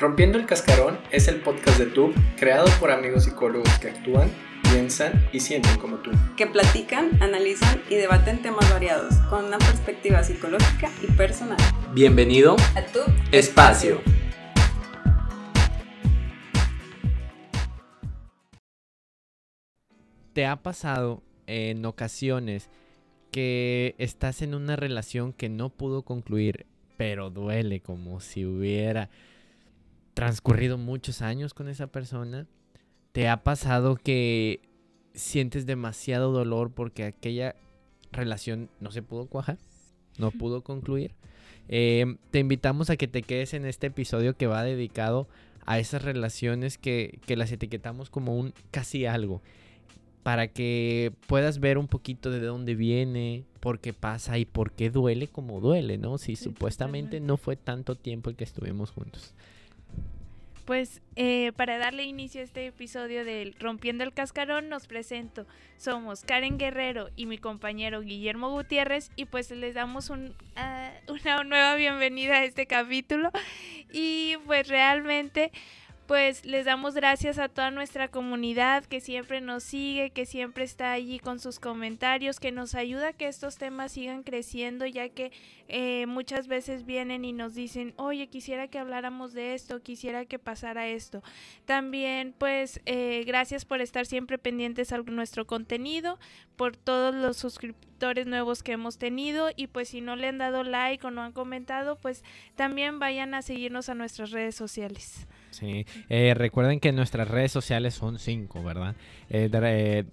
[0.00, 4.30] Rompiendo el Cascarón es el podcast de TUB creado por amigos psicólogos que actúan,
[4.62, 6.12] piensan y sienten como tú.
[6.36, 11.58] Que platican, analizan y debaten temas variados con una perspectiva psicológica y personal.
[11.94, 13.00] Bienvenido a tu
[13.32, 14.00] espacio.
[20.32, 22.70] ¿Te ha pasado en ocasiones
[23.32, 29.10] que estás en una relación que no pudo concluir, pero duele como si hubiera
[30.18, 32.48] transcurrido muchos años con esa persona?
[33.12, 34.60] ¿Te ha pasado que
[35.14, 37.54] sientes demasiado dolor porque aquella
[38.10, 39.58] relación no se pudo cuajar?
[40.18, 41.14] ¿No pudo concluir?
[41.68, 45.28] Eh, te invitamos a que te quedes en este episodio que va dedicado
[45.66, 49.40] a esas relaciones que, que las etiquetamos como un casi algo
[50.24, 54.90] para que puedas ver un poquito de dónde viene, por qué pasa y por qué
[54.90, 56.18] duele como duele, ¿no?
[56.18, 59.32] Si supuestamente no fue tanto tiempo el que estuvimos juntos.
[60.68, 65.46] Pues eh, para darle inicio a este episodio del Rompiendo el Cascarón nos presento.
[65.78, 70.12] Somos Karen Guerrero y mi compañero Guillermo Gutiérrez y pues les damos
[70.56, 73.30] ah, una nueva bienvenida a este capítulo
[73.90, 75.52] y pues realmente
[76.08, 80.92] pues les damos gracias a toda nuestra comunidad que siempre nos sigue, que siempre está
[80.92, 85.32] allí con sus comentarios, que nos ayuda a que estos temas sigan creciendo, ya que
[85.68, 90.38] eh, muchas veces vienen y nos dicen, oye, quisiera que habláramos de esto, quisiera que
[90.38, 91.22] pasara esto.
[91.66, 96.18] También, pues, eh, gracias por estar siempre pendientes a nuestro contenido,
[96.56, 97.87] por todos los suscriptores
[98.26, 101.32] nuevos que hemos tenido y pues si no le han dado like o no han
[101.32, 102.24] comentado, pues
[102.56, 105.26] también vayan a seguirnos a nuestras redes sociales.
[106.08, 108.94] Eh, recuerden que nuestras redes sociales son cinco, ¿verdad?
[109.30, 110.04] Eh,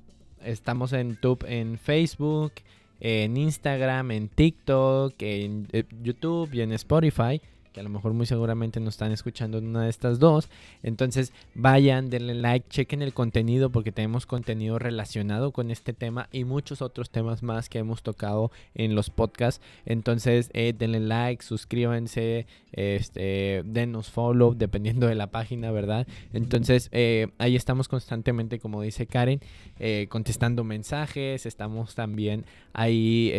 [0.43, 2.53] estamos en YouTube, en Facebook,
[2.99, 7.41] en Instagram, en TikTok, en eh, YouTube y en Spotify
[7.75, 10.47] que a lo mejor muy seguramente nos están escuchando en una de estas dos.
[10.81, 16.45] Entonces vayan, denle like, chequen el contenido porque tenemos contenido relacionado con este tema y
[16.45, 19.61] muchos otros temas más que hemos tocado en los podcasts.
[19.85, 26.07] Entonces eh, denle like, suscríbanse, este, denos follow dependiendo de la página, ¿verdad?
[26.31, 29.41] Entonces eh, ahí estamos constantemente, como dice Karen,
[29.79, 33.31] eh, contestando mensajes, estamos también ahí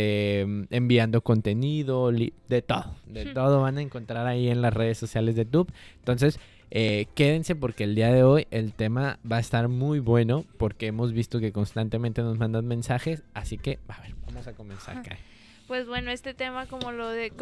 [0.70, 5.44] enviando contenido, de todo, de todo van a encontrar ahí en las redes sociales de
[5.44, 5.72] YouTube.
[5.98, 6.38] Entonces,
[6.70, 10.88] eh, quédense porque el día de hoy el tema va a estar muy bueno porque
[10.88, 13.22] hemos visto que constantemente nos mandan mensajes.
[13.34, 14.98] Así que, a ver, vamos a comenzar.
[14.98, 15.16] acá.
[15.66, 17.32] Pues bueno, este tema, como lo de,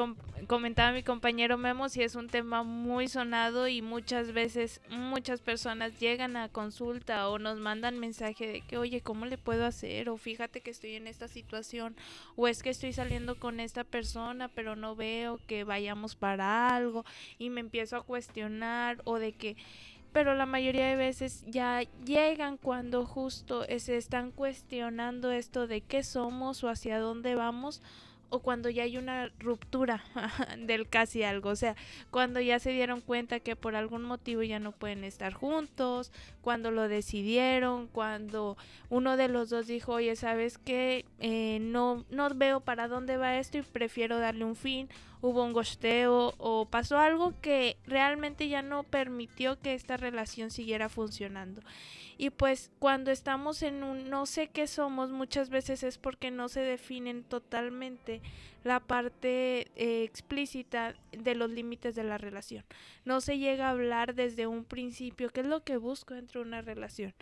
[0.47, 6.01] comentaba mi compañero Memo, sí es un tema muy sonado y muchas veces muchas personas
[6.01, 10.09] llegan a consulta o nos mandan mensaje de que, oye, ¿cómo le puedo hacer?
[10.09, 11.97] O fíjate que estoy en esta situación,
[12.34, 17.05] o es que estoy saliendo con esta persona, pero no veo que vayamos para algo
[17.39, 19.57] y me empiezo a cuestionar o de que
[20.15, 26.05] pero la mayoría de veces ya llegan cuando justo se están cuestionando esto de qué
[26.05, 27.83] somos o hacia dónde vamos
[28.31, 30.05] o cuando ya hay una ruptura
[30.59, 31.77] del casi algo, o sea,
[32.11, 36.12] cuando ya se dieron cuenta que por algún motivo ya no pueden estar juntos,
[36.44, 38.59] cuando lo decidieron, cuando
[38.91, 41.06] uno de los dos dijo, oye, ¿sabes qué?
[41.19, 44.91] Eh, no, no veo para dónde va esto y prefiero darle un fin,
[45.22, 50.91] hubo un gosteo o pasó algo que realmente ya no permitió que esta relación siguiera
[50.91, 51.62] funcionando.
[52.19, 56.50] Y pues cuando estamos en un no sé qué somos, muchas veces es porque no
[56.50, 58.21] se definen totalmente
[58.65, 62.65] la parte eh, explícita de los límites de la relación.
[63.04, 66.62] No se llega a hablar desde un principio qué es lo que busco dentro una
[66.62, 67.15] relación.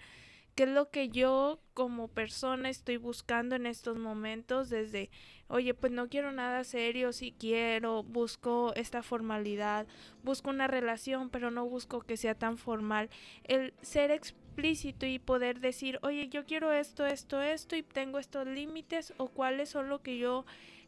[0.54, 4.68] ¿Qué es lo que yo como persona estoy buscando en estos momentos?
[4.68, 5.10] Desde,
[5.48, 9.86] oye, pues no quiero nada serio, si quiero, busco esta formalidad,
[10.22, 13.08] busco una relación, pero no busco que sea tan formal.
[13.44, 18.46] El ser explícito y poder decir, oye, yo quiero esto, esto, esto y tengo estos
[18.46, 20.44] límites o cuáles son lo que yo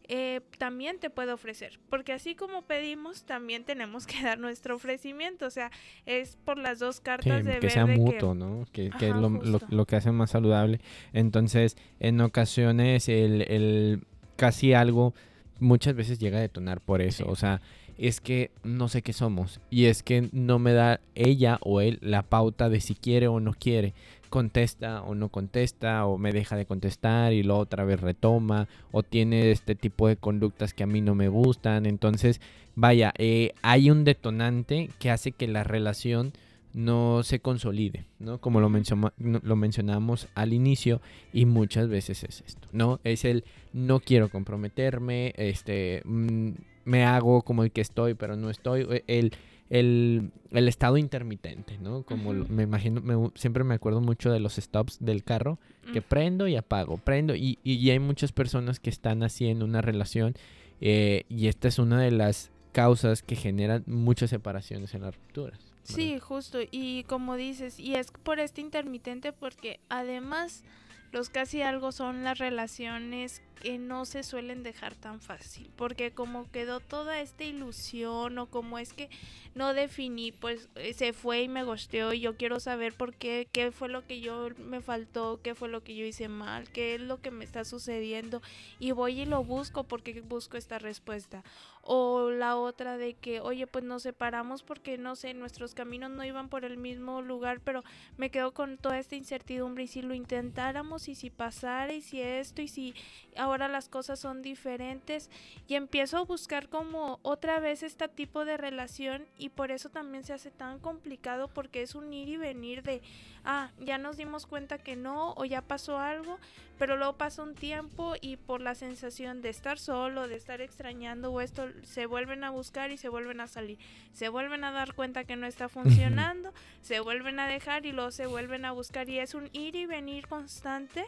[0.09, 1.79] eh, también te puedo ofrecer.
[1.89, 5.47] Porque así como pedimos, también tenemos que dar nuestro ofrecimiento.
[5.47, 5.71] O sea,
[6.07, 8.67] es por las dos cartas de que sea mutuo, ¿no?
[8.73, 10.81] Que, que es lo, lo, que hace más saludable.
[11.13, 14.07] Entonces, en ocasiones, el, el
[14.37, 15.15] casi algo
[15.61, 17.27] muchas veces llega a detonar por eso.
[17.29, 17.61] O sea,
[17.99, 21.99] es que no sé qué somos y es que no me da ella o él
[22.03, 23.95] la pauta de si quiere o no quiere.
[24.35, 29.05] Contesta o no contesta o me deja de contestar y luego otra vez retoma o
[29.05, 31.87] tiene este tipo de conductas que a mí no me gustan.
[31.87, 32.41] Entonces,
[32.75, 36.33] vaya, eh, hay un detonante que hace que la relación
[36.73, 38.41] no se consolide, ¿no?
[38.41, 41.01] Como lo, lo mencionamos al inicio
[41.33, 42.99] y muchas veces es esto, ¿no?
[43.05, 46.03] Es el no quiero comprometerme, este...
[46.05, 46.55] Mm,
[46.85, 49.03] me hago como el que estoy, pero no estoy.
[49.07, 49.33] El,
[49.71, 52.03] el, el estado intermitente, ¿no?
[52.03, 55.59] Como me imagino, me- siempre me acuerdo mucho de los stops del carro,
[55.93, 59.63] que prendo y apago, prendo, y, y, y hay muchas personas que están así en
[59.63, 60.35] una relación,
[60.81, 65.59] eh, y esta es una de las causas que generan muchas separaciones en las rupturas.
[65.59, 65.75] ¿verdad?
[65.85, 66.59] Sí, justo.
[66.71, 70.65] Y como dices, y es por este intermitente porque además
[71.13, 75.71] los casi algo son las relaciones que no se suelen dejar tan fácil.
[75.75, 79.09] Porque como quedó toda esta ilusión o como es que
[79.55, 83.49] no definí, pues eh, se fue y me gosteó y yo quiero saber por qué,
[83.53, 86.97] qué fue lo que yo me faltó, qué fue lo que yo hice mal, qué
[86.97, 88.43] es lo que me está sucediendo
[88.79, 91.43] y voy y lo busco porque busco esta respuesta.
[91.87, 96.25] O la otra de que, oye, pues nos separamos porque, no sé, nuestros caminos no
[96.25, 97.85] iban por el mismo lugar, pero
[98.17, 102.23] me quedo con toda esta incertidumbre y si lo intentáramos y si pasara y si
[102.23, 102.95] esto y si
[103.37, 105.31] ahora las cosas son diferentes
[105.69, 110.25] y empiezo a buscar como otra vez este tipo de relación y por eso también
[110.25, 113.03] se hace tan complicado porque es un ir y venir de,
[113.45, 116.39] ah, ya nos dimos cuenta que no o ya pasó algo,
[116.79, 121.33] pero luego pasa un tiempo y por la sensación de estar solo, de estar extrañando
[121.33, 123.79] o esto, se vuelven a buscar y se vuelven a salir.
[124.13, 126.53] Se vuelven a dar cuenta que no está funcionando,
[126.83, 129.87] se vuelven a dejar y luego se vuelven a buscar y es un ir y
[129.87, 131.05] venir constante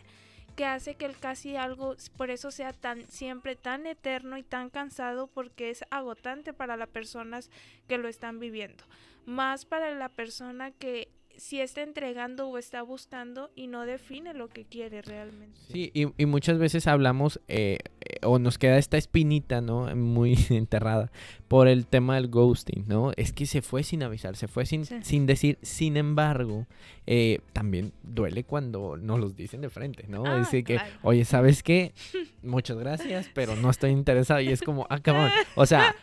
[0.56, 4.70] que hace que el casi algo por eso sea tan siempre tan eterno y tan
[4.70, 7.50] cansado porque es agotante para las personas
[7.86, 8.84] que lo están viviendo,
[9.26, 14.48] más para la persona que si está entregando o está buscando y no define lo
[14.48, 15.60] que quiere realmente.
[15.70, 17.78] Sí, y, y muchas veces hablamos eh,
[18.22, 19.94] o nos queda esta espinita, ¿no?
[19.96, 21.10] Muy enterrada
[21.48, 23.12] por el tema del ghosting, ¿no?
[23.16, 24.96] Es que se fue sin avisar, se fue sin, Sí.
[25.02, 26.66] sin decir, sin embargo,
[27.06, 30.24] eh, también duele cuando nos los dicen de frente, ¿no?
[30.26, 30.90] Ah, Dice que, claro.
[31.02, 31.92] oye, ¿sabes qué?
[32.42, 34.40] Muchas gracias, pero no estoy interesado.
[34.40, 35.30] Y es como, ah, cabrón.
[35.56, 35.94] O sea,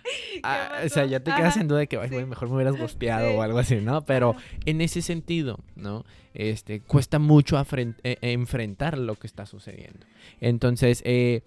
[0.44, 2.56] ah, o sea, ya te quedas Ajá, en duda de que, ay, güey, mejor me
[2.56, 3.36] hubieras gosteado Sí.
[3.36, 4.02] o algo así, ¿no?
[4.06, 4.36] Pero
[4.66, 6.06] en ese sentido, ¿no?
[6.34, 10.06] Este, cuesta mucho afren- eh, enfrentar lo que está sucediendo.
[10.42, 11.42] Entonces, eh,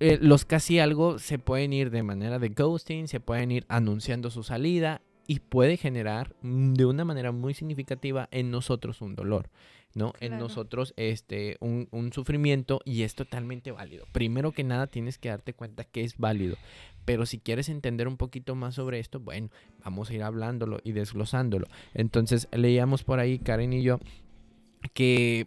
[0.00, 4.30] eh, los casi algo se pueden ir de manera de ghosting, se pueden ir anunciando
[4.30, 9.50] su salida y puede generar de una manera muy significativa en nosotros un dolor,
[9.94, 10.12] ¿no?
[10.20, 14.04] En nosotros este, un, un sufrimiento y es totalmente válido.
[14.12, 16.56] Primero que nada tienes que darte cuenta que es válido,
[17.04, 19.50] pero si quieres entender un poquito más sobre esto, bueno,
[19.84, 21.66] vamos a ir hablándolo y desglosándolo.
[21.94, 24.00] Entonces leíamos por ahí, Karen y yo,
[24.94, 25.46] que,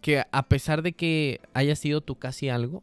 [0.00, 2.82] que a pesar de que haya sido tú casi algo,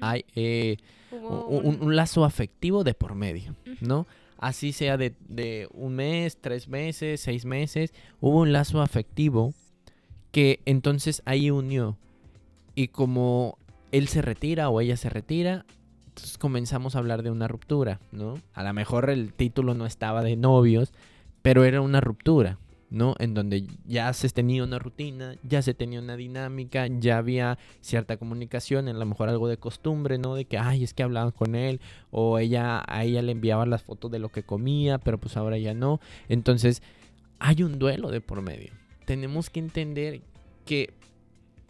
[0.00, 0.76] Hay eh,
[1.10, 4.06] Hubo un, un- un lazo afectivo de por medio, ¿no?
[4.38, 9.52] Así sea de, de un mes, tres meses, seis meses, hubo un lazo afectivo
[10.30, 11.96] que entonces ahí unió.
[12.74, 13.58] Y como
[13.90, 15.64] él se retira o ella se retira,
[16.08, 18.34] entonces comenzamos a hablar de una ruptura, ¿no?
[18.54, 20.92] A lo mejor el título no estaba de novios,
[21.42, 22.58] pero era una ruptura,
[22.90, 23.14] ¿no?
[23.18, 28.16] En donde ya se tenía una rutina, ya se tenía una dinámica, ya había cierta
[28.16, 30.34] comunicación, a lo mejor algo de costumbre, ¿no?
[30.34, 31.80] De que, ay, es que hablaban con él,
[32.10, 35.58] o ella, a ella le enviaban las fotos de lo que comía, pero pues ahora
[35.58, 36.00] ya no.
[36.28, 36.82] Entonces,
[37.38, 38.72] hay un duelo de por medio.
[39.04, 40.22] Tenemos que entender
[40.64, 40.94] que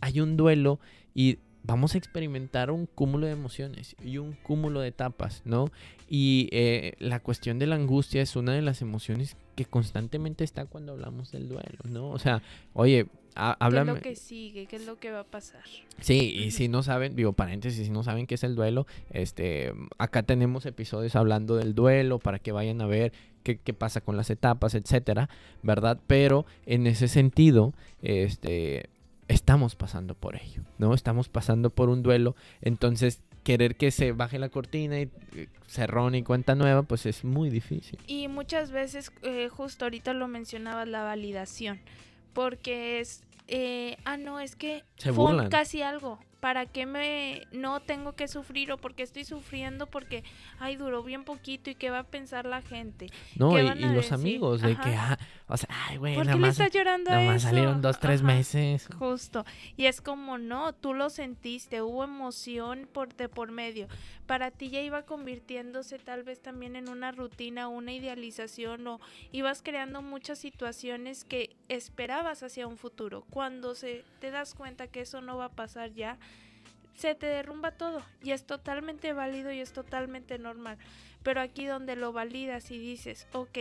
[0.00, 0.78] hay un duelo
[1.14, 1.38] y
[1.68, 5.70] vamos a experimentar un cúmulo de emociones y un cúmulo de etapas, ¿no?
[6.08, 10.64] Y eh, la cuestión de la angustia es una de las emociones que constantemente está
[10.64, 12.08] cuando hablamos del duelo, ¿no?
[12.10, 13.92] O sea, oye, ha- ¿Qué es háblame.
[13.92, 14.64] lo que sigue?
[14.66, 15.60] ¿Qué es lo que va a pasar?
[16.00, 19.74] Sí, y si no saben, digo paréntesis, si no saben qué es el duelo, este,
[19.98, 24.16] acá tenemos episodios hablando del duelo para que vayan a ver qué, qué pasa con
[24.16, 25.28] las etapas, etcétera,
[25.62, 26.00] ¿verdad?
[26.06, 28.88] Pero en ese sentido, este,
[29.28, 30.94] estamos pasando por ello, ¿no?
[30.94, 36.14] Estamos pasando por un duelo, entonces querer que se baje la cortina y eh, cerrón
[36.14, 37.98] y cuenta nueva, pues es muy difícil.
[38.06, 41.80] Y muchas veces, eh, justo ahorita lo mencionabas, la validación.
[42.34, 45.48] Porque es, eh, ah, no, es que Se fue burlan.
[45.48, 46.18] casi algo.
[46.40, 50.22] ¿Para qué me no tengo que sufrir o porque estoy sufriendo porque,
[50.60, 53.08] ay, duró bien poquito y qué va a pensar la gente?
[53.36, 55.18] No, ¿Qué y, y a los amigos, de que, ah,
[55.48, 57.48] o sea, ay, güey, ¿Por nada qué le más, estás llorando a nada más eso?
[57.48, 58.28] salieron dos, tres Ajá.
[58.34, 58.88] meses.
[58.98, 59.44] Justo.
[59.76, 63.88] Y es como, no, tú lo sentiste, hubo emoción por, de por medio.
[64.26, 69.00] Para ti ya iba convirtiéndose tal vez también en una rutina, una idealización o
[69.32, 73.24] ibas creando muchas situaciones que esperabas hacia un futuro.
[73.30, 76.18] Cuando se te das cuenta que eso no va a pasar ya,
[76.98, 80.78] se te derrumba todo y es totalmente válido y es totalmente normal.
[81.22, 83.58] Pero aquí donde lo validas y dices, ok,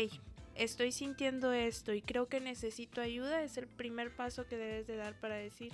[0.55, 4.95] estoy sintiendo esto y creo que necesito ayuda, es el primer paso que debes de
[4.95, 5.71] dar para decir,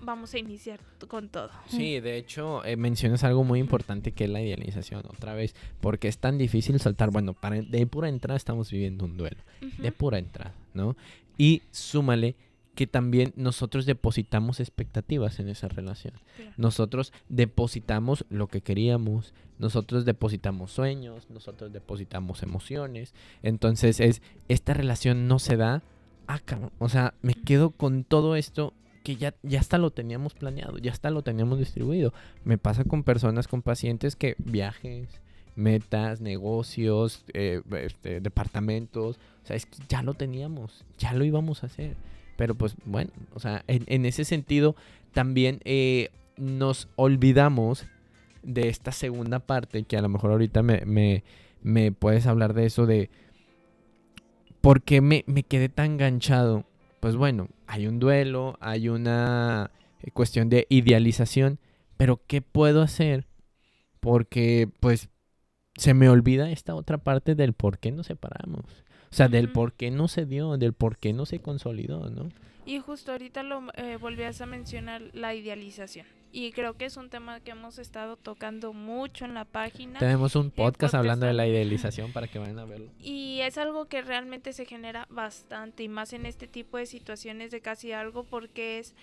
[0.00, 1.50] vamos a iniciar con todo.
[1.68, 6.08] Sí, de hecho, eh, mencionas algo muy importante que es la idealización, otra vez, porque
[6.08, 10.18] es tan difícil soltar, bueno, para, de pura entrada estamos viviendo un duelo, de pura
[10.18, 10.96] entrada, ¿no?
[11.36, 12.36] Y súmale
[12.74, 16.14] que también nosotros depositamos expectativas en esa relación.
[16.36, 16.52] Claro.
[16.56, 23.14] Nosotros depositamos lo que queríamos, nosotros depositamos sueños, nosotros depositamos emociones.
[23.42, 25.82] Entonces es, esta relación no se da,
[26.26, 28.72] ah, cabrón, o sea, me quedo con todo esto
[29.02, 32.12] que ya, ya hasta lo teníamos planeado, ya hasta lo teníamos distribuido.
[32.44, 35.20] Me pasa con personas, con pacientes que viajes,
[35.56, 41.62] metas, negocios, eh, este, departamentos, o sea, es que ya lo teníamos, ya lo íbamos
[41.62, 41.96] a hacer.
[42.40, 44.74] Pero pues bueno, o sea, en, ese sentido
[45.12, 47.84] también eh, nos olvidamos
[48.42, 51.22] de esta segunda parte, que a lo mejor ahorita me, me,
[51.60, 53.10] me puedes hablar de eso, de
[54.62, 56.64] por qué me, me quedé tan enganchado.
[57.00, 59.70] Pues bueno, hay un duelo, hay una
[60.00, 61.58] eh, cuestión de idealización,
[61.98, 63.26] pero ¿qué puedo hacer?
[64.00, 65.10] Porque pues
[65.76, 68.64] se me olvida esta otra parte del por qué nos separamos.
[69.12, 69.54] O sea, del Ujú.
[69.54, 72.28] por qué no se dio, del por qué no se consolidó, ¿no?
[72.64, 76.06] Y justo ahorita lo eh, volvías a mencionar la idealización.
[76.32, 79.98] Y creo que es un tema que hemos estado tocando mucho en la página.
[79.98, 82.88] Tenemos un podcast podcast hablando de la idealización para que vayan a verlo.
[83.00, 87.50] Y es algo que realmente se genera bastante y más en este tipo de situaciones
[87.50, 88.94] de casi algo porque es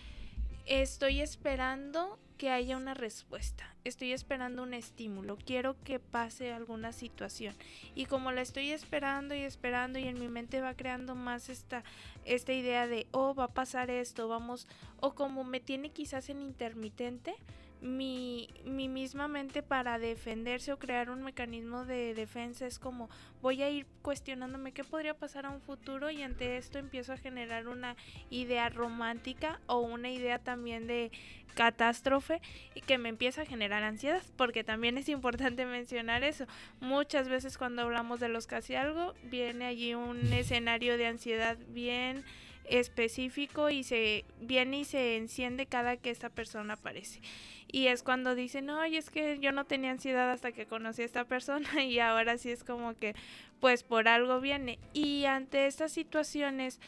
[0.67, 7.55] estoy esperando que haya una respuesta, estoy esperando un estímulo, quiero que pase alguna situación.
[7.95, 11.83] Y como la estoy esperando y esperando y en mi mente va creando más esta
[12.25, 14.67] esta idea de oh va a pasar esto, vamos
[14.99, 17.35] o como me tiene quizás en intermitente
[17.81, 23.09] mi, mi misma mente para defenderse o crear un mecanismo de defensa es como
[23.41, 27.17] voy a ir cuestionándome qué podría pasar a un futuro y ante esto empiezo a
[27.17, 27.95] generar una
[28.29, 31.11] idea romántica o una idea también de
[31.53, 32.41] catástrofe
[32.75, 36.45] y que me empieza a generar ansiedad porque también es importante mencionar eso.
[36.79, 42.23] Muchas veces cuando hablamos de los casi algo viene allí un escenario de ansiedad bien
[42.69, 47.21] específico y se viene y se enciende cada que esta persona aparece.
[47.69, 51.01] Y es cuando dicen, no, y es que yo no tenía ansiedad hasta que conocí
[51.01, 53.15] a esta persona y ahora sí es como que
[53.59, 54.79] pues por algo viene.
[54.93, 56.79] Y ante estas situaciones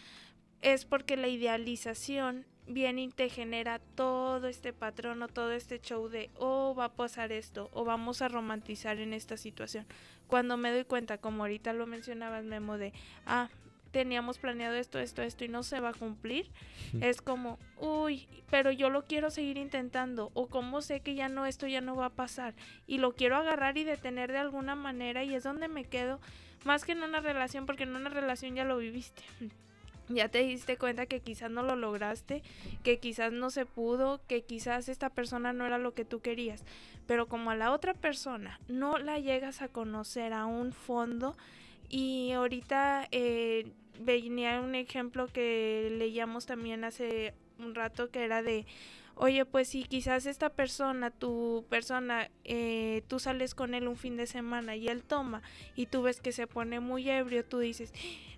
[0.61, 6.07] es porque la idealización viene y te genera todo este patrón o todo este show
[6.07, 9.85] de, oh, va a pasar esto o vamos a romantizar en esta situación.
[10.27, 12.93] Cuando me doy cuenta, como ahorita lo mencionabas, Memo, de,
[13.25, 13.49] ah,
[13.91, 16.49] teníamos planeado esto, esto, esto y no se va a cumplir,
[17.01, 21.45] es como, uy, pero yo lo quiero seguir intentando o como sé que ya no,
[21.45, 22.53] esto ya no va a pasar
[22.87, 26.19] y lo quiero agarrar y detener de alguna manera y es donde me quedo
[26.65, 29.23] más que en una relación porque en una relación ya lo viviste.
[30.09, 32.41] Ya te diste cuenta que quizás no lo lograste,
[32.83, 36.63] que quizás no se pudo, que quizás esta persona no era lo que tú querías.
[37.05, 41.37] Pero como a la otra persona no la llegas a conocer a un fondo,
[41.89, 48.65] y ahorita eh, venía un ejemplo que leíamos también hace un rato que era de,
[49.15, 54.15] oye, pues si quizás esta persona, tu persona, eh, tú sales con él un fin
[54.15, 55.41] de semana y él toma
[55.75, 57.93] y tú ves que se pone muy ebrio, tú dices,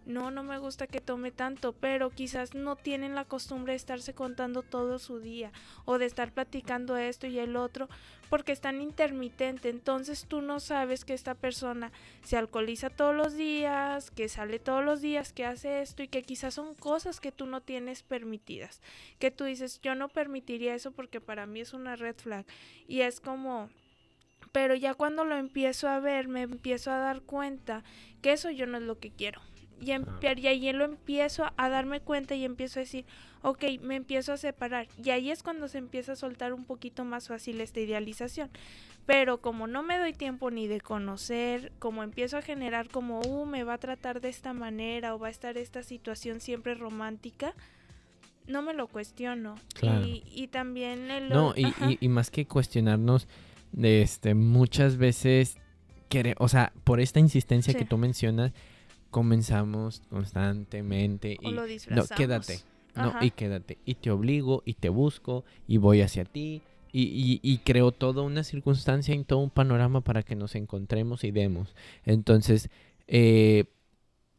[0.05, 4.13] no, no me gusta que tome tanto, pero quizás no tienen la costumbre de estarse
[4.13, 5.51] contando todo su día
[5.85, 7.87] o de estar platicando esto y el otro
[8.29, 11.91] porque es tan intermitente, entonces tú no sabes que esta persona
[12.23, 16.23] se alcoholiza todos los días, que sale todos los días, que hace esto y que
[16.23, 18.81] quizás son cosas que tú no tienes permitidas,
[19.19, 22.45] que tú dices, yo no permitiría eso porque para mí es una red flag
[22.87, 23.69] y es como
[24.51, 27.83] pero ya cuando lo empiezo a ver, me empiezo a dar cuenta
[28.21, 29.41] que eso yo no es lo que quiero.
[29.81, 30.33] Y, em- Ah.
[30.37, 33.03] y ahí lo empiezo a darme cuenta y empiezo a decir,
[33.41, 34.87] ok, me empiezo a separar.
[35.03, 38.49] Y ahí es cuando se empieza a soltar un poquito más fácil esta idealización.
[39.07, 43.45] Pero como no me doy tiempo ni de conocer, como empiezo a generar como, uh,
[43.47, 47.55] me va a tratar de esta manera o va a estar esta situación siempre romántica,
[48.47, 49.55] no me lo cuestiono.
[49.73, 50.05] Claro.
[50.05, 51.29] Y, y también el...
[51.29, 51.91] No, y, Ajá.
[51.91, 53.27] y- y más que cuestionarnos,
[53.71, 55.57] de este, muchas veces,
[56.09, 58.51] quere- o sea, por esta insistencia que tú mencionas,
[59.11, 62.59] comenzamos constantemente o y lo no, quédate,
[62.95, 67.39] no, y quédate, y te obligo, y te busco, y voy hacia ti, y, y,
[67.43, 71.75] y creo toda una circunstancia y todo un panorama para que nos encontremos y demos.
[72.05, 72.69] Entonces,
[73.07, 73.65] eh,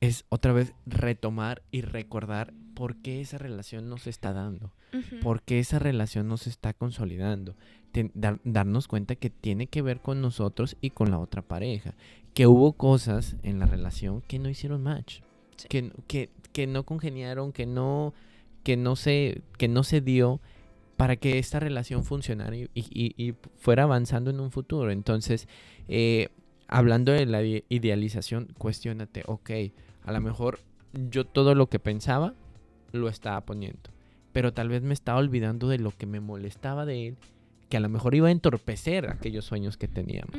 [0.01, 5.21] es otra vez retomar y recordar por qué esa relación nos está dando Ujú.
[5.23, 7.55] por qué esa relación nos está consolidando.
[7.93, 11.95] Ten- dar- darnos cuenta que tiene que ver con nosotros y con la otra pareja.
[12.35, 15.21] Que hubo cosas en la relación que no hicieron match.
[15.57, 15.69] Sí.
[15.69, 18.15] Que, que, que no congeniaron, que no,
[18.63, 20.41] que no se, que no se dio.
[20.97, 24.93] para que esta relación funcionara y, y- y fuera avanzando en un futuro.
[24.93, 25.49] Entonces,
[25.89, 26.29] eh,
[26.69, 29.51] hablando de la ide- idealización, cuestiónate, ok,
[30.05, 30.61] a lo mejor
[31.11, 32.35] yo todo lo que pensaba
[32.93, 33.91] lo estaba poniendo,
[34.33, 37.17] pero tal vez me estaba olvidando de lo que me molestaba de él,
[37.69, 40.37] que a lo mejor iba a entorpecer aquellos sueños que teníamos.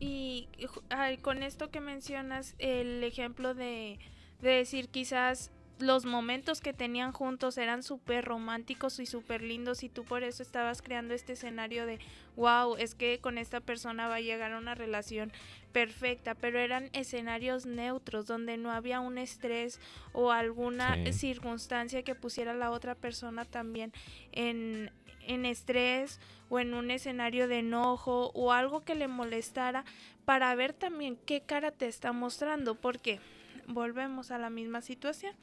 [0.00, 0.48] Y
[0.88, 3.98] ay, con esto que mencionas, el ejemplo de,
[4.40, 9.88] de decir quizás los momentos que tenían juntos eran súper románticos y súper lindos y
[9.88, 11.98] tú por eso estabas creando este escenario de,
[12.36, 15.32] wow, es que con esta persona va a llegar a una relación
[15.72, 19.80] perfecta, pero eran escenarios neutros donde no había un estrés
[20.12, 21.12] o alguna Sí.
[21.14, 23.92] circunstancia que pusiera a la otra persona también
[24.32, 24.90] en,
[25.30, 26.18] en estrés
[26.48, 29.84] o en un escenario de enojo o algo que le molestara
[30.24, 33.20] para ver también qué cara te está mostrando, porque
[33.68, 35.34] volvemos a la misma situación.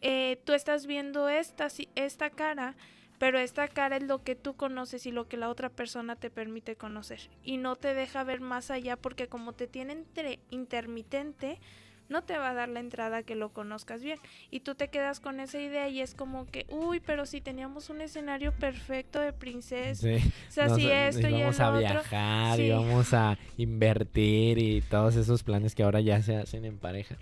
[0.00, 2.74] Eh, tú estás viendo esta, esta cara,
[3.18, 6.30] pero esta cara es lo que tú conoces y lo que la otra persona te
[6.30, 7.30] permite conocer.
[7.44, 11.60] Y no te deja ver más allá porque como te tiene entre intermitente,
[12.08, 14.18] no te va a dar la entrada que lo conozcas bien.
[14.50, 17.90] Y tú te quedas con esa idea y es como que, uy, pero si teníamos
[17.90, 20.16] un escenario perfecto de princesa, Sí.
[20.48, 21.80] o sea, Nos- si esto y el íbamos a otro.
[21.80, 22.62] viajar, Sí.
[22.64, 27.16] íbamos a invertir y todos esos planes que ahora ya se hacen en pareja.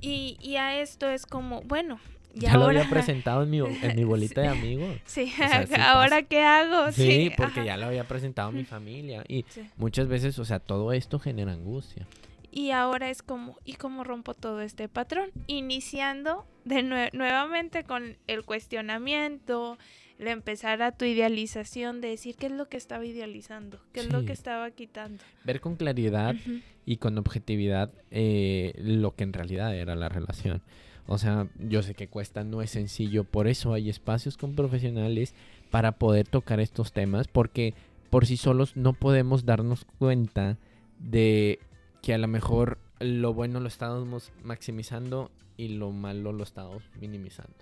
[0.00, 1.98] Y, y a esto es como, bueno,
[2.34, 4.96] y Ya lo había presentado en mi, en mi bolita de amigos.
[5.04, 6.22] Sí, sea, sí ahora pasa.
[6.22, 7.64] qué hago, Sí, sí, porque ajá.
[7.66, 9.22] ya lo había presentado a mi familia.
[9.28, 9.44] Y
[9.76, 12.06] muchas veces, o sea, todo esto genera angustia.
[12.54, 15.30] Y ahora es como, ¿y cómo rompo todo este patrón?
[15.46, 19.78] Iniciando de nue- nuevamente con el cuestionamiento,
[20.18, 24.12] el empezar a tu idealización de decir qué es lo que estaba idealizando, qué es
[24.12, 25.24] lo que estaba quitando.
[25.44, 26.36] Ver con claridad
[26.84, 30.60] y con objetividad eh, lo que en realidad era la relación.
[31.06, 35.34] O sea, yo sé que cuesta, no es sencillo, por eso hay espacios con profesionales
[35.70, 37.74] para poder tocar estos temas, porque
[38.10, 40.58] por sí solos no podemos darnos cuenta
[41.00, 41.58] de
[42.02, 47.54] que a lo mejor lo bueno lo estábamos maximizando y lo malo lo estábamos minimizando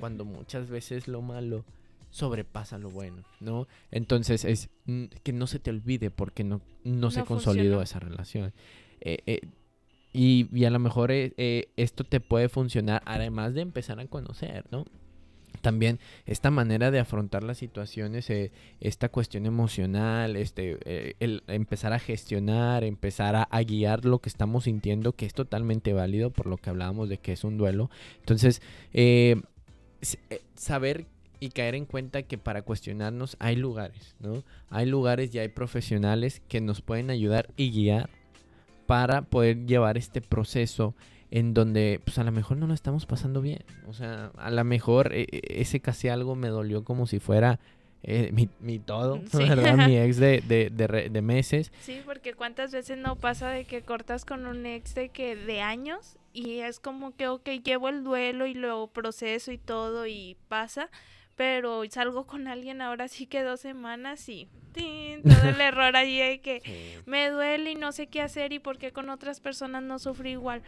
[0.00, 1.64] cuando muchas veces lo malo
[2.10, 3.66] sobrepasa lo bueno, ¿no?
[3.90, 4.70] Entonces es
[5.22, 7.82] que no se te olvide porque no, no, se consolidó funcionó.
[7.82, 8.52] esa relación.
[9.00, 9.40] Eh, eh,
[10.12, 14.64] y, y a lo mejor eh, esto te puede funcionar además de empezar a conocer,
[14.70, 14.84] ¿no?
[15.60, 21.98] También esta manera de afrontar las situaciones, eh, esta cuestión emocional, este, eh, empezar a
[21.98, 26.70] gestionar, empezar a, guiar lo que estamos sintiendo, que es totalmente válido por lo que
[26.70, 27.90] hablábamos de que es un duelo.
[28.20, 29.40] Entonces, eh,
[30.54, 31.06] saber
[31.40, 34.42] y caer en cuenta que para cuestionarnos hay lugares, ¿no?
[34.70, 38.10] Hay lugares y hay profesionales que nos pueden ayudar y guiar
[38.86, 40.94] para poder llevar este proceso
[41.30, 43.64] en donde pues a lo mejor no lo estamos pasando bien.
[43.86, 47.58] O sea, a lo mejor eh, eh, ese casi algo me dolió como si fuera
[48.02, 49.38] eh, mi, mi todo, Sí.
[49.48, 49.76] ¿verdad?
[49.86, 51.72] Mi ex de, de, de de meses.
[51.80, 55.60] Sí, porque cuántas veces no pasa de que cortas con un ex de que de
[55.60, 60.36] años y es como que, ok, llevo el duelo y lo proceso y todo y
[60.48, 60.88] pasa,
[61.38, 65.22] pero salgo con alguien ahora sí que dos semanas y ¡tin!
[65.22, 68.76] todo el error allí de que me duele y no sé qué hacer y por
[68.76, 70.62] qué con otras personas no sufrí igual.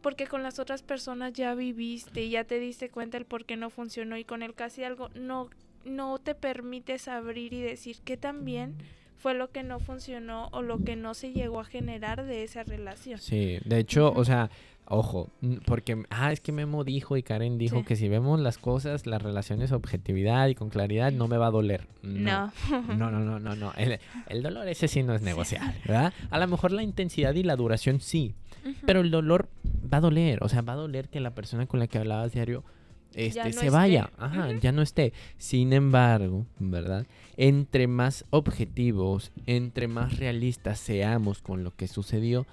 [0.00, 3.56] Porque con las otras personas ya viviste y ya te diste cuenta el por qué
[3.56, 5.50] no funcionó y con el casi algo no,
[5.84, 8.76] no te permites abrir y decir que también
[9.22, 12.64] fue lo que no funcionó o lo que no se llegó a generar de esa
[12.64, 13.18] relación.
[13.20, 14.50] Sí, de hecho, o sea,
[14.86, 15.30] ojo,
[15.64, 17.84] porque, ah, es que Memo dijo y Karen dijo Sí.
[17.84, 21.50] que si vemos las cosas, las relaciones objetividad y con claridad, no me va a
[21.52, 21.86] doler.
[22.02, 22.52] No.
[22.68, 22.82] No.
[22.96, 23.72] No, no, no, no, no.
[23.76, 26.12] El, el dolor ese sí no es negociable, ¿verdad?
[26.30, 28.34] A lo mejor la intensidad y la duración sí,
[28.86, 29.48] pero el dolor
[29.92, 30.42] va a doler.
[30.42, 32.64] O sea, va a doler que la persona con la que hablabas diario
[33.14, 33.70] este, no se esté.
[33.70, 34.10] vaya.
[34.18, 35.12] Ajá, ya no esté.
[35.36, 37.06] Sin embargo, ¿verdad?
[37.36, 42.46] Entre más objetivos, entre más realistas seamos con lo que sucedió,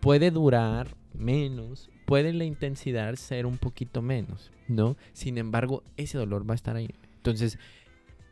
[0.00, 4.96] puede durar menos, puede la intensidad ser un poquito menos, ¿no?
[5.12, 6.90] Sin embargo, ese dolor va a estar ahí.
[7.16, 7.58] Entonces,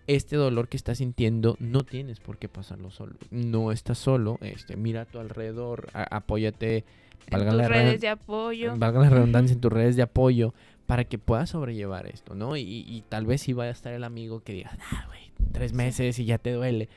[0.07, 3.17] este dolor que estás sintiendo no tienes por qué pasarlo solo.
[3.31, 6.85] No estás solo, este, mira a tu alrededor, a- apóyate,
[7.29, 8.77] en tus redes red- de apoyo.
[8.77, 10.55] valga la redundancia en tus redes de apoyo
[10.87, 12.57] para que puedas sobrellevar esto, ¿no?
[12.57, 15.21] Y, y tal vez sí vaya a estar el amigo que diga, ah, güey,
[15.53, 16.89] tres meses y ya te duele.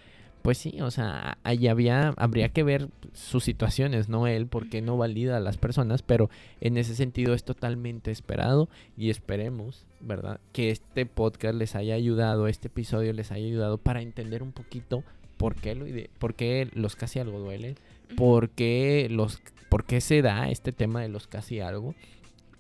[0.42, 4.96] Pues sí, o sea, ahí había, habría que ver sus situaciones, no él, porque no
[4.96, 6.30] valida a las personas, pero
[6.62, 10.40] en ese sentido es totalmente esperado y esperemos, ¿verdad?
[10.54, 15.04] Que este podcast les haya ayudado, este episodio les haya ayudado para entender un poquito
[15.36, 17.76] por qué, lo ide- por qué los casi algo duelen,
[18.16, 21.96] por qué, los, por qué se da este tema de los casi algo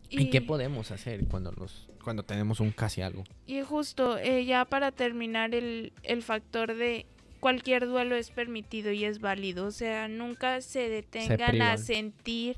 [0.09, 3.23] ¿Y, qué podemos hacer cuando los cuando tenemos un casi algo?
[3.45, 7.05] Y justo, eh, ya para terminar el, el factor de
[7.39, 9.65] cualquier duelo es permitido y es válido.
[9.65, 12.57] O sea, nunca se detengan a sentir,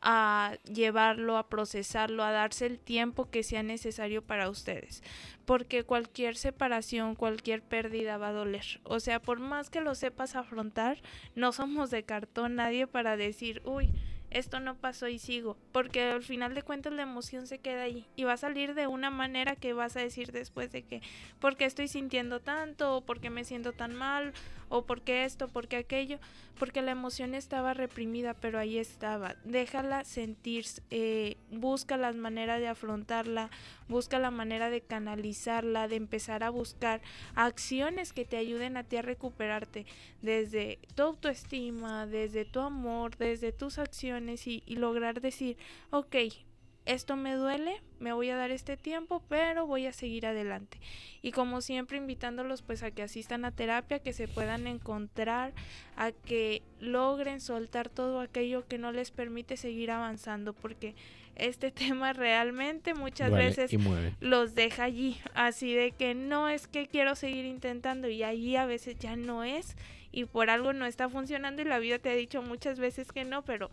[0.00, 5.02] a llevarlo, a procesarlo, a darse el tiempo que sea necesario para ustedes.
[5.44, 8.80] Porque cualquier separación, cualquier pérdida va a doler.
[8.84, 11.02] O sea, por más que lo sepas afrontar,
[11.34, 13.90] no somos de cartón nadie para decir, uy,
[14.32, 18.06] esto no pasó y sigo, porque al final de cuentas la emoción se queda ahí
[18.16, 21.02] y va a salir de una manera que vas a decir después de que,
[21.40, 24.32] porque estoy sintiendo tanto, o porque me siento tan mal,
[24.68, 26.18] o porque esto, porque aquello,
[26.58, 29.36] porque la emoción estaba reprimida, pero ahí estaba.
[29.44, 33.50] Déjala sentir, eh, busca las maneras de afrontarla,
[33.88, 37.02] busca la manera de canalizarla, de empezar a buscar
[37.34, 39.84] acciones que te ayuden a ti a recuperarte
[40.22, 45.56] desde tu autoestima, desde tu amor, desde tus acciones y, y lograr decir,
[45.90, 46.16] ok,
[46.84, 50.78] esto me duele, me voy a dar este tiempo, pero voy a seguir adelante.
[51.20, 55.52] Y como siempre invitándolos pues a que asistan a terapia, que se puedan encontrar,
[55.96, 60.96] a que logren soltar todo aquello que no les permite seguir avanzando, porque
[61.36, 63.70] este tema realmente muchas veces
[64.20, 68.66] los deja allí, así de que no es que quiero seguir intentando y allí a
[68.66, 69.76] veces ya no es
[70.10, 73.24] y por algo no está funcionando y la vida te ha dicho muchas veces que
[73.24, 73.70] no, pero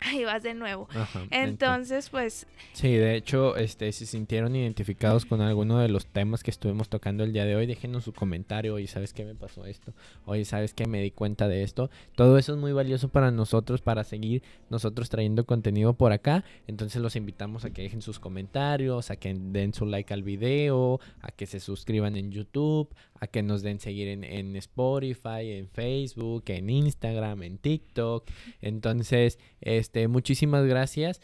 [0.10, 0.88] ahí vas de nuevo.
[1.30, 2.46] entonces, pues...
[2.72, 7.24] Sí, de hecho, este, si sintieron identificados con alguno de los temas que estuvimos tocando
[7.24, 8.74] el día de hoy, déjenos su comentario.
[8.74, 9.92] Oye, ¿sabes qué me pasó esto?
[10.24, 11.90] Oye, ¿sabes qué me di cuenta de esto?
[12.16, 16.44] Todo eso es muy valioso para nosotros, para seguir nosotros trayendo contenido por acá.
[16.66, 21.00] Entonces los invitamos a que dejen sus comentarios, a que den su like al video,
[21.20, 22.88] a que se suscriban en YouTube,
[23.20, 28.28] a que nos den seguir en, en Spotify, en Facebook, en Instagram, en TikTok.
[28.60, 31.20] Entonces, este, muchísimas gracias.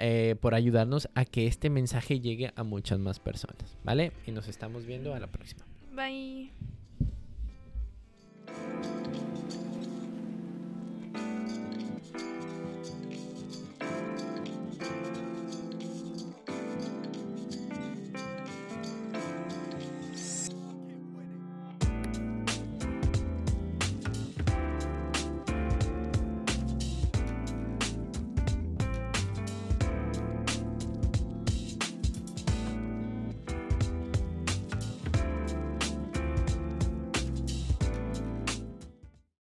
[0.00, 4.12] Eh, por ayudarnos a que este mensaje llegue a muchas más personas, ¿vale?
[4.26, 5.64] Y nos estamos viendo a la próxima.
[5.94, 6.50] Bye.